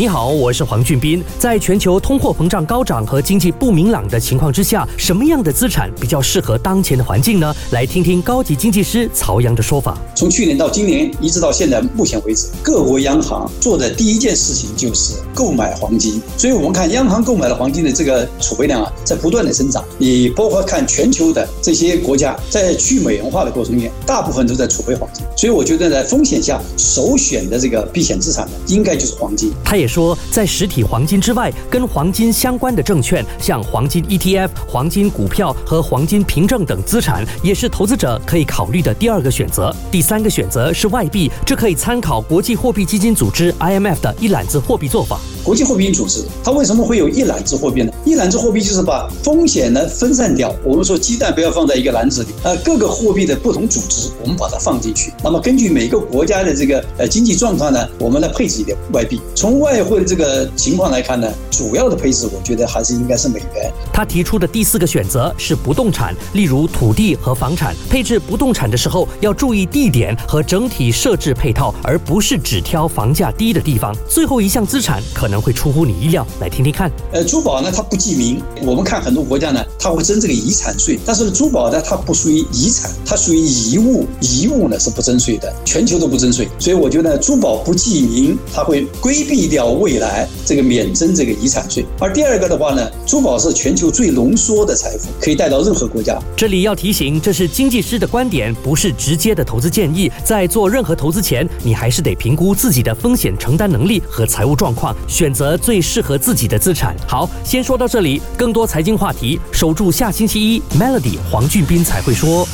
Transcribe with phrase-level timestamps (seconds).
[0.00, 1.22] 你好，我是黄俊斌。
[1.38, 7.54] 在全球通货膨胀高涨和经济不明朗的情况之下，什么样的资产比较适合当前的环境呢？
[7.72, 9.98] 来听听高级经济师曹阳的说法。
[10.14, 16.18] 从去年到今年，一直到现在目前为止，各国央行做的第一件事情就是购买黄金。
[16.34, 19.84] 所以我们看央行购买的黄金的这个储备量啊，在不断的增长。
[19.98, 25.22] 你包括看全球的这些国家，在去美元化的过程中面，大部分都在储备黄金。
[25.36, 29.52] 所以我觉得在风险下，首选的这个避险资产呢，应该就是黄金。
[29.62, 39.74] 它也说，在实体黄金之外，跟黄金相关的证券，像黄金 ETF、黄金股票和黄金凭证等资产，也是投资者可以考虑的第二个选择。
[39.90, 45.18] 第三个选择是外币，这可以参考国际货币基金组织 IMF 的一揽子货币做法。
[45.44, 47.92] 国际货币组织它为什么会有一揽子货币呢？
[48.04, 50.54] 一揽子货币就是把风险呢分散掉。
[50.64, 55.12] 我们说鸡蛋不要放在一个篮子里，呃，各个货币的不同组织，我们把它放进去。
[55.22, 59.20] 那么根据每个国家的这个呃经济状况呢，我们来配置一点外币。
[59.34, 63.72] 从外汇的这个情况来看呢，主要的配置我觉得还是应该是美元。
[63.92, 67.74] 他提出的第四个选择是不动产，例如土地和房产。
[67.88, 73.94] 配置不动产的时候要注意地点和整体设置配套，而不是只挑房价低的地方。
[74.08, 76.90] 最后一项资产可能会出乎你意料，来听听看。
[77.12, 86.46] 呃，珠宝呢它不记名，我们看很多国家呢，它会征这个遗产税，但是珠宝呢它不属于遗产，它属于遗物，遗物呢是不征税的，全球都不征税。
[86.58, 89.70] 所以我觉得珠宝不记名，它会规避掉。
[89.70, 96.20] 未来这个免征这个遗产税，而第二个的话呢，珠宝是全球最浓缩的财富，可以带到任何国家。
[96.36, 100.10] 这里要提醒，这是经济师的观点，不是直接的投资建议。
[100.24, 106.96] 在做任何投资前，你还是得评估自己的风险承担能力和财务状况，选择最适合自己的资产。
[107.06, 112.48] 好，先说到这里，更多财经话题，守住下星期一，Melody 黄俊斌才会说。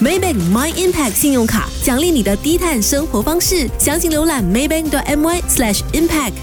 [0.00, 6.34] Maybank My Impact 信用卡奖励你的低碳生活方式，详情浏览 maybank.my/impact。